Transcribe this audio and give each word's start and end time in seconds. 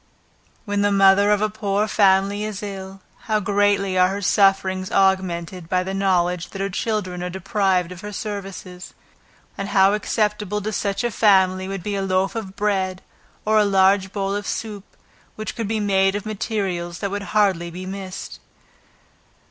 When 0.65 0.81
the 0.81 0.91
mother 0.91 1.29
of 1.29 1.43
a 1.43 1.49
poor 1.51 1.87
family 1.87 2.43
is 2.43 2.63
ill, 2.63 3.01
how 3.25 3.39
greatly 3.39 3.99
are 3.99 4.07
her 4.07 4.21
sufferings 4.23 4.89
augmented 4.89 5.69
by 5.69 5.83
the 5.83 5.93
knowledge 5.93 6.49
that 6.49 6.59
her 6.59 6.71
children 6.71 7.21
are 7.21 7.29
deprived 7.29 7.91
of 7.91 8.01
her 8.01 8.11
services; 8.11 8.95
and 9.59 9.69
how 9.69 9.93
acceptable 9.93 10.59
to 10.63 10.73
such 10.73 11.03
a 11.03 11.11
family 11.11 11.67
would 11.67 11.83
be 11.83 11.93
a 11.95 12.01
loaf 12.01 12.33
of 12.33 12.55
bread, 12.55 13.03
or 13.45 13.59
a 13.59 13.63
large 13.63 14.11
bowl 14.11 14.35
of 14.35 14.47
soup, 14.47 14.85
which 15.35 15.55
could 15.55 15.67
be 15.67 15.79
made 15.79 16.15
of 16.15 16.25
materials 16.25 16.97
that 16.97 17.11
would 17.11 17.21
hardly 17.37 17.69
be 17.69 17.85
missed. 17.85 18.39